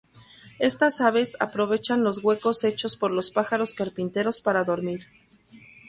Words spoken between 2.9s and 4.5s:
por los pájaros carpinteros